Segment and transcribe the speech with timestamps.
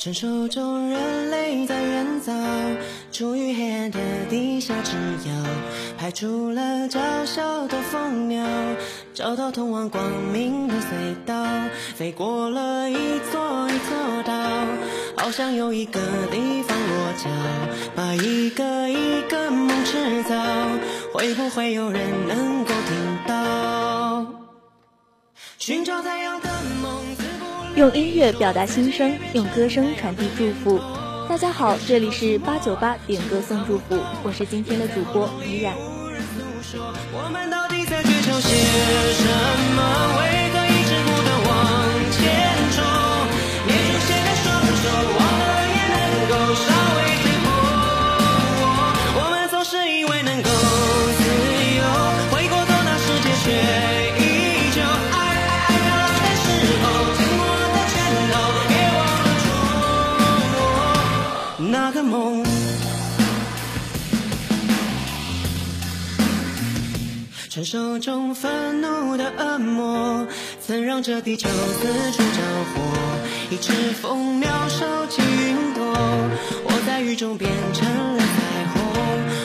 [0.00, 2.32] 传说中人类在远走，
[3.12, 3.98] 处于黑暗的
[4.30, 4.96] 地下之
[5.28, 5.34] 遥，
[5.98, 8.42] 排除了娇小的蜂鸟，
[9.12, 10.02] 找到通往光
[10.32, 11.44] 明的隧道，
[11.94, 12.94] 飞过了一
[13.30, 14.32] 座一座岛，
[15.18, 16.00] 好像有一个
[16.32, 17.28] 地方落脚，
[17.94, 20.34] 把一个一个梦制造，
[21.12, 24.26] 会不会有人能够听到？
[25.58, 26.48] 寻找太阳的
[26.80, 27.19] 梦。
[27.80, 30.78] 用音乐表达心声，用歌声传递祝福。
[31.26, 35.74] 大家好，这里是八九八点歌送祝福，我是今天的主播依然。
[40.20, 40.29] 传
[67.70, 70.26] 手中愤怒的恶魔，
[70.60, 72.42] 曾让这地球四处着
[72.74, 72.82] 火。
[73.48, 75.84] 一只蜂鸟收集云朵，
[76.64, 78.82] 我在雨中变成了彩虹。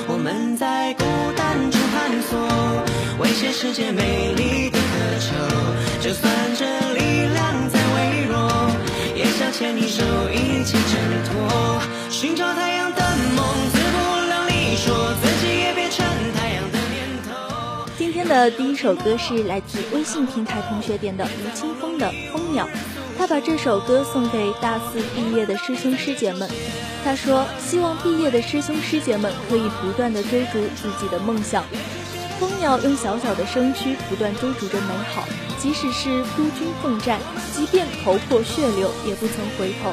[0.07, 1.03] 我们在孤
[1.37, 2.39] 单中探索，
[3.19, 5.29] 为全世界美丽的渴求。
[6.01, 6.65] 就算这
[6.95, 8.71] 力量再微弱，
[9.15, 10.01] 也想牵你手
[10.33, 10.97] 一起挣
[11.29, 12.84] 脱，寻找太阳
[18.25, 22.65] 天的第一首歌是来自微信平台同学点的吴青峰的《蜂鸟》，
[23.19, 26.49] 他把这首歌送给大四毕业的师兄师姐们。
[27.03, 31.63] 他说：“希望毕业的师兄师姐们可以不断的追逐自己的梦想。
[32.39, 35.23] 蜂鸟用小小的身躯不断追逐着美好，
[35.59, 37.19] 即使是孤军奋战，
[37.55, 39.91] 即便头破血流，也不曾回头。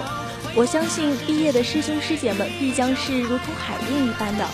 [0.54, 4.46] 我相信毕业的师兄师姐们必将是如同海燕一般的。”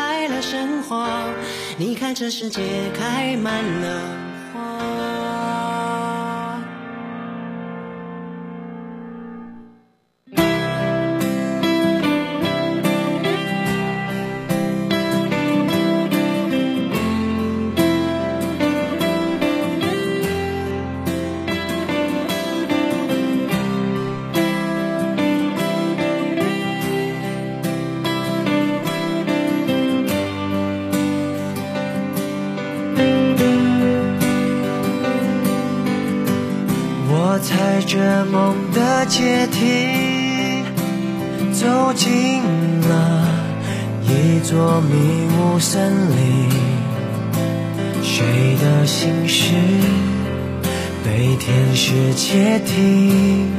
[0.00, 1.06] 来了生活。
[1.76, 2.62] 你看这世界
[2.94, 4.29] 开满了。
[37.42, 40.62] 踩着梦的阶梯
[41.52, 42.42] 走进
[42.82, 43.26] 了
[44.02, 46.50] 一座迷雾森林，
[48.02, 49.54] 谁的心事
[51.04, 53.50] 被天使窃听，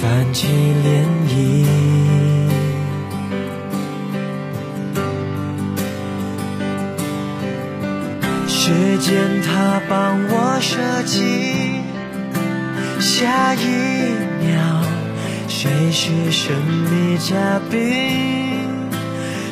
[0.00, 1.66] 泛起涟漪。
[8.48, 11.65] 时间它帮我设计。
[12.98, 13.58] 下一
[14.40, 14.56] 秒，
[15.48, 16.54] 谁是神
[16.90, 17.78] 秘嘉宾？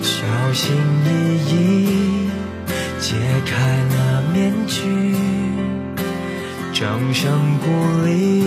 [0.03, 0.75] 小心
[1.05, 1.09] 翼
[1.51, 2.31] 翼
[3.01, 3.15] 揭
[3.45, 3.55] 开
[3.97, 5.15] 了面具，
[6.73, 7.31] 掌声
[7.61, 7.67] 鼓
[8.05, 8.45] 励。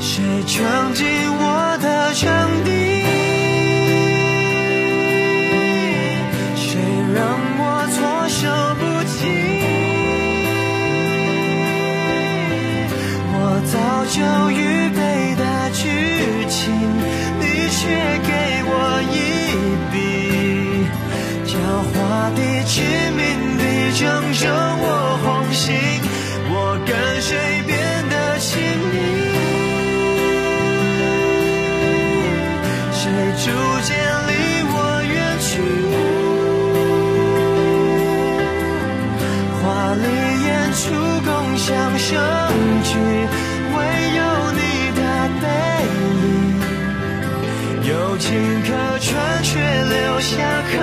[0.00, 1.06] 谁闯进
[1.38, 1.65] 我
[22.66, 22.82] 猾地、致
[23.12, 24.04] 命地正
[24.34, 24.44] 中
[24.82, 25.74] 我红心，
[26.50, 26.90] 我跟
[27.22, 27.78] 谁变
[28.10, 28.60] 得亲
[28.92, 28.94] 密？
[32.92, 33.02] 谁
[33.38, 33.46] 逐
[33.82, 33.88] 渐
[34.26, 34.30] 离
[34.68, 34.74] 我
[35.06, 35.48] 远去？
[39.62, 39.64] 华
[39.94, 40.04] 丽
[40.44, 40.84] 演出
[41.24, 41.66] 共享
[41.98, 42.12] 盛
[42.82, 42.90] 举，
[43.74, 43.78] 唯
[44.16, 44.20] 有
[44.52, 44.60] 你
[44.96, 45.00] 的
[45.40, 45.44] 背
[45.94, 48.26] 影，有情
[48.62, 50.34] 可传，却留下
[50.72, 50.74] 刻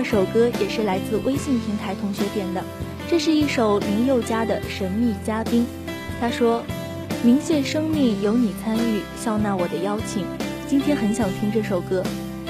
[0.00, 2.64] 二首歌也是来自微信平台同学点的，
[3.06, 5.62] 这是一首林宥嘉的《神秘嘉宾》。
[6.18, 6.62] 他说
[7.22, 10.24] ：“明谢生命有你参与，笑纳我的邀请。
[10.66, 12.02] 今天很想听这首歌，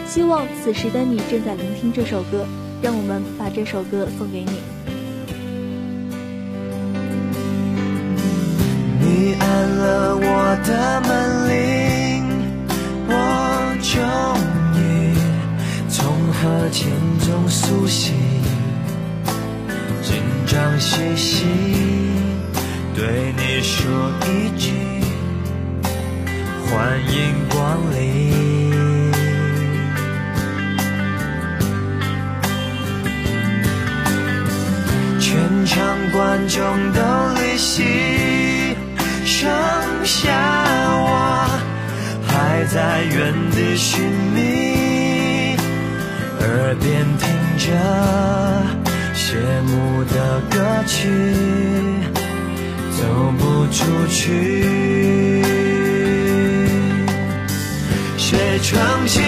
[0.06, 2.46] 希望此时的你正在聆听这首歌，
[2.80, 4.52] 让我们把这首歌送给你。”
[9.02, 12.22] 你按了我的门铃，
[13.08, 13.10] 我
[13.82, 13.98] 就
[16.40, 18.14] 从呵欠中苏醒，
[20.00, 21.44] 紧张兮兮
[22.94, 24.72] 对你说一句
[26.64, 28.00] 欢迎光临。
[35.20, 37.00] 全场观众都
[37.34, 37.84] 离席，
[39.26, 39.46] 剩
[40.04, 40.32] 下
[41.02, 41.46] 我
[42.26, 44.00] 还在原地寻
[44.34, 44.69] 觅，
[46.70, 47.26] 耳边听
[47.58, 47.66] 着
[49.12, 50.54] 谢幕的歌
[50.86, 51.34] 曲，
[52.96, 53.02] 走
[53.36, 55.42] 不出去。
[58.16, 59.20] 谁闯进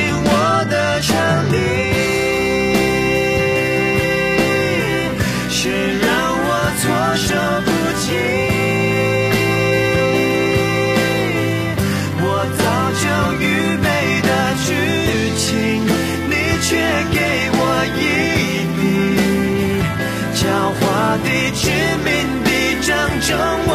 [21.62, 21.70] 猾地、致
[22.05, 22.50] 命地
[22.82, 23.71] 正中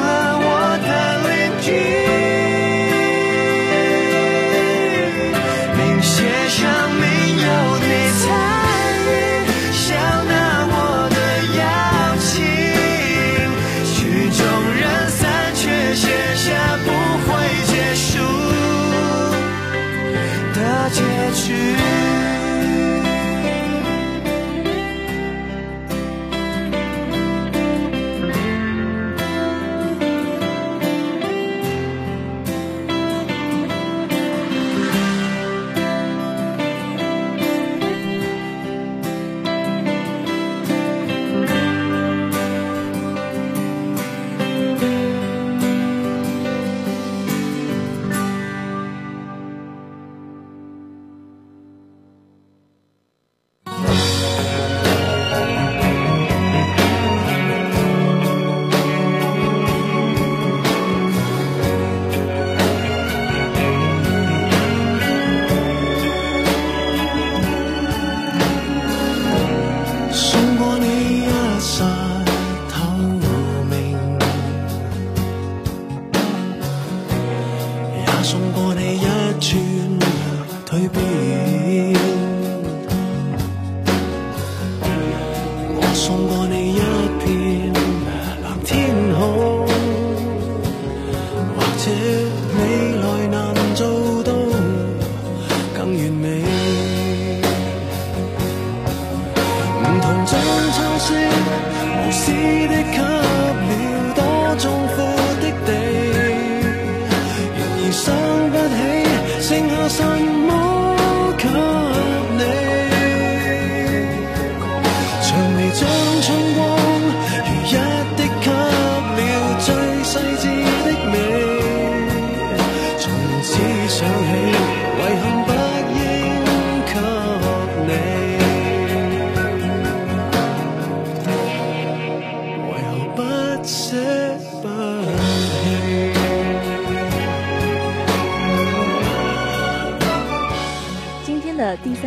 [0.00, 0.21] 谁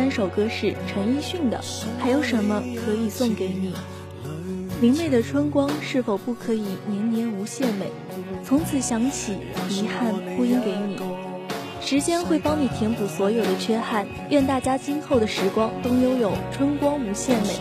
[0.06, 1.60] 三首歌是陈奕迅的，
[1.98, 3.74] 还有什么可以送给你？
[4.80, 7.86] 明媚的春光是否不可以年年无限美？
[8.44, 9.36] 从此想起，
[9.68, 10.96] 遗憾不应给你。
[11.80, 17.54] 时间会帮你填补所有的缺憾，愿大家今后的时光都拥有春光无限美，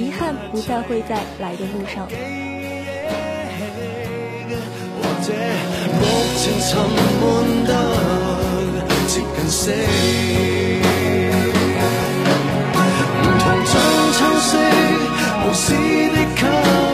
[0.00, 2.06] 遗憾不再会在来的路上。
[14.56, 16.87] 无私的给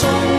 [0.00, 0.37] corazón.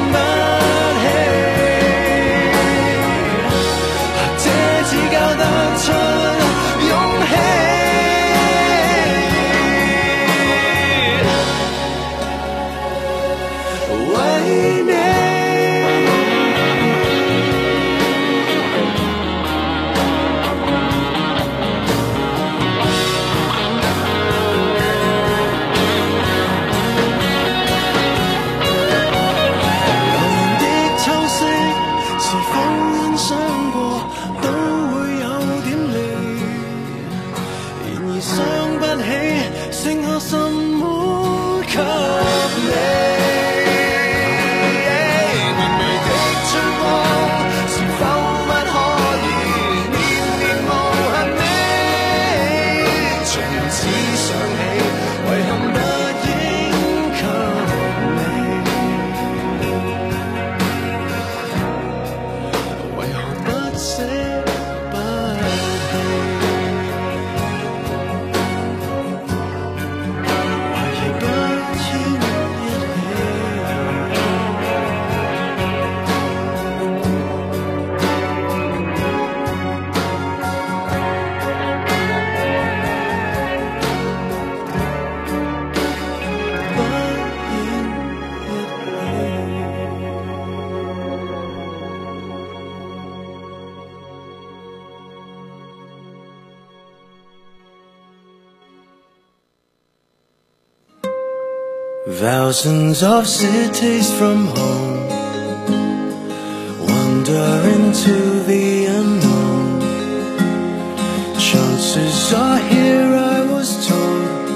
[32.30, 32.54] 是否
[32.94, 33.30] 欣赏
[33.72, 33.78] 过，
[34.40, 34.46] 都
[34.92, 35.26] 会有
[35.64, 35.98] 点累。
[37.86, 38.30] 然而想
[38.78, 39.10] 不起，
[39.72, 40.59] 剩下心。
[102.20, 105.08] Thousands of cities from home
[106.82, 109.80] Wander into the unknown.
[111.40, 114.50] Chances are here I was told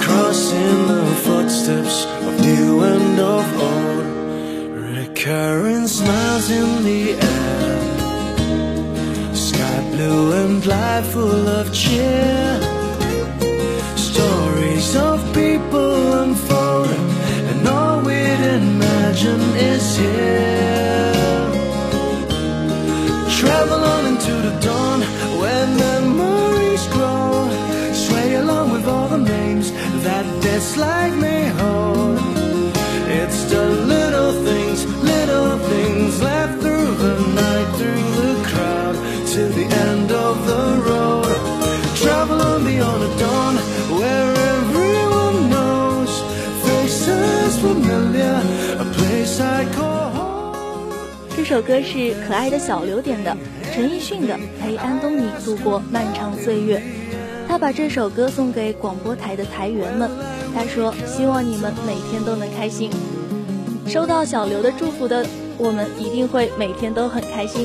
[0.00, 4.06] Crossing the footsteps of new and of old.
[4.96, 7.80] Recurring smiles in the air
[9.34, 12.67] Sky blue and light full of cheer
[19.26, 21.50] is here.
[23.38, 25.00] Travel on into the dawn
[25.40, 27.48] where memories grow.
[27.92, 29.72] Sway along with all the names
[30.04, 31.87] that this life may hold.
[51.48, 53.34] 首歌是可爱的小刘点的，
[53.72, 56.76] 陈奕迅的《陪安东尼度过漫长岁月》。
[57.48, 60.10] 他把这首歌送给广播台的台员们，
[60.54, 62.90] 他说：“希望你们每天都能开心。”
[63.88, 65.24] 收到小刘的祝福的
[65.56, 67.64] 我们，一定会每天都很开心。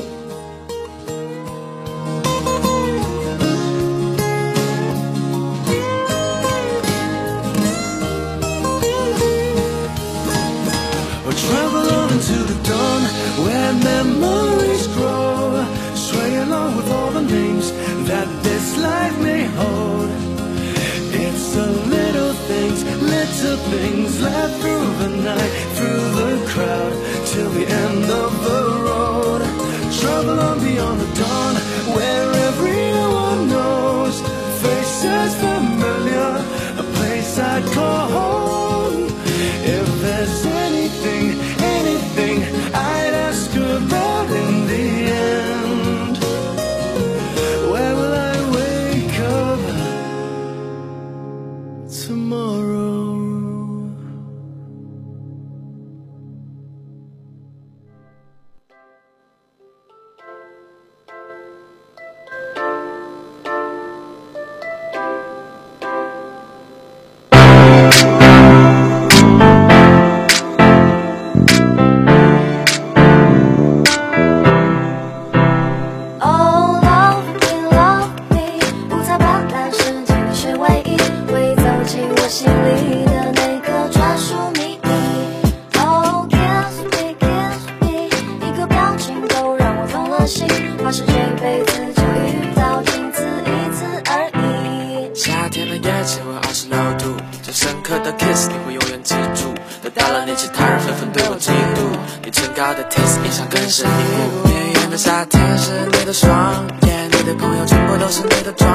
[97.54, 99.54] 深刻的 kiss 你会永远记住。
[99.80, 101.86] 得到了你，其他人纷纷对我嫉妒。
[102.24, 104.48] 你唇膏的 taste 印象更深凝固。
[104.48, 108.68] 绵延的夏天是你的双眼，你的朋友全部都是你的妆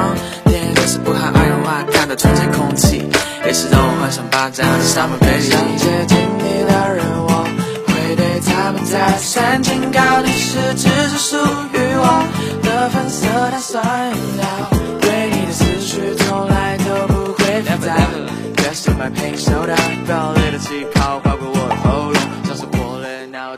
[0.46, 0.64] 点。
[0.74, 3.04] 你是不含二氧化碳的纯洁空气，
[3.44, 5.44] 也是让我幻想霸占的 summer baby。
[5.44, 7.44] 想接近你的人，我
[7.86, 12.24] 会对他们再三警告，你是只是属于我
[12.62, 14.79] 的粉色碳酸饮料。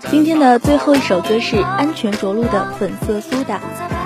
[0.08, 3.56] 今天的最后一首歌是安全着陆的《粉色苏打》。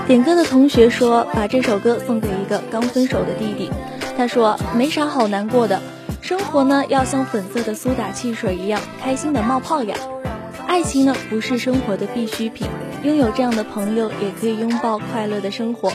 [0.07, 3.71] 点歌的同学说，把这首歌送给一个刚分手的弟弟。
[4.17, 5.83] 他说，没啥好难过的，
[6.23, 9.95] 生活呢要像粉色的苏打汽水一样，开心的冒泡呀。
[10.67, 12.67] 爱情呢不是生活的必需品，
[13.03, 15.93] 拥有这样的朋友，也可以拥抱快乐的生活。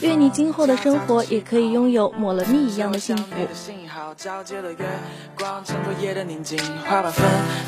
[0.00, 3.24] 愿你今后的生活也可以拥有抹了蜜一样的幸福。
[3.52, 4.78] 信号交接的月
[5.36, 7.24] 光，衬托夜的宁静，花瓣芬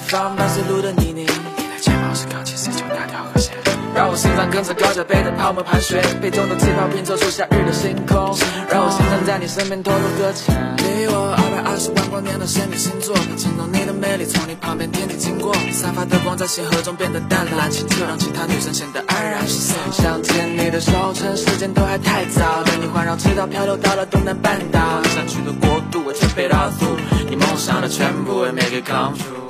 [0.06, 1.22] 芳伴随路的泥泞。
[1.56, 3.52] 你的睫毛是高级 C 九大调和弦，
[3.94, 8.36] 让我心脏跟着高脚杯的泡沫盘旋，杯中的气泡拼凑出夏日的星空，
[8.68, 10.50] 让我心脏在你身边偷偷搁浅。
[10.78, 19.74] 离我二百二十万光年的仙女星座，惊动你的魅力，从你旁边天地经过，散发的光在星河中变得淡蓝清澈，让其他女生显得黯然失色。
[19.92, 24.80] 想牵你的手，趁时间都还太早，带你环绕赤道，漂流到了东南半岛，
[25.14, 26.86] 想去的国度我全被绕住，
[27.30, 29.43] 你梦想的全部也 make it come true。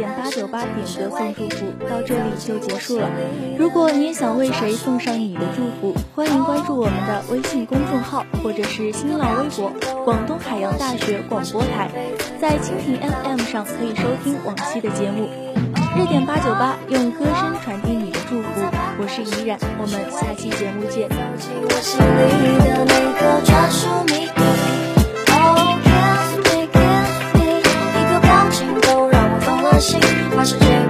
[0.00, 3.10] 点八九八点歌送祝福到这里就结束了。
[3.58, 9.70] 如果你也想为谁送上你的祝福，欢迎关注我们的微信公众号或者是新浪微博
[10.06, 11.90] “广东海洋大学广播台”。
[12.40, 15.28] 在蜻蜓 FM 上可以收听往期的节目。
[15.94, 18.48] 热点八九八用歌声传递你的祝福，
[18.98, 21.10] 我是怡然，我们下期节目见。
[21.10, 24.26] 我心里的那个专属秘
[29.80, 29.98] 心，
[30.36, 30.66] 花是这辈